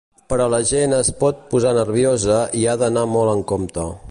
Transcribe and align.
Però 0.31 0.45
la 0.53 0.59
gent 0.69 0.95
es 1.01 1.11
pot 1.19 1.45
posar 1.53 1.75
nerviosa 1.81 2.43
i 2.63 2.67
ha 2.73 2.77
d’anar 2.85 3.09
molt 3.17 3.37
amb 3.37 3.51
compte. 3.55 3.91